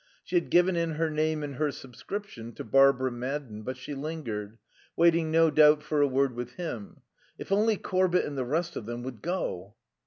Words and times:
She 0.23 0.35
had 0.35 0.49
given 0.49 0.75
in 0.75 0.93
her 0.93 1.11
name 1.11 1.43
and 1.43 1.57
her 1.57 1.69
subscription 1.69 2.53
to 2.55 2.63
Barbara 2.63 3.11
Madden; 3.11 3.61
but 3.61 3.77
she 3.77 3.93
lingered, 3.93 4.57
waiting 4.95 5.29
no 5.29 5.51
doubt 5.51 5.83
for 5.83 6.01
a 6.01 6.07
word 6.07 6.33
with 6.33 6.53
him. 6.53 7.03
If 7.37 7.51
only 7.51 7.77
Corbett 7.77 8.25
and 8.25 8.35
the 8.35 8.43
rest 8.43 8.75
of 8.75 8.87
them 8.87 9.03
would 9.03 9.21
go. 9.21 9.75